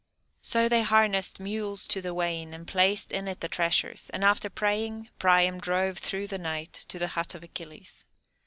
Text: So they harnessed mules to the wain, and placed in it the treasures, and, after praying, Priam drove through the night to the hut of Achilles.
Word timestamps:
So 0.41 0.67
they 0.67 0.81
harnessed 0.81 1.39
mules 1.39 1.85
to 1.85 2.01
the 2.01 2.15
wain, 2.15 2.55
and 2.55 2.65
placed 2.67 3.11
in 3.11 3.27
it 3.27 3.41
the 3.41 3.47
treasures, 3.47 4.09
and, 4.09 4.23
after 4.23 4.49
praying, 4.49 5.09
Priam 5.19 5.59
drove 5.59 5.99
through 5.99 6.25
the 6.25 6.39
night 6.39 6.73
to 6.87 6.97
the 6.97 7.09
hut 7.09 7.35
of 7.35 7.43
Achilles. 7.43 8.03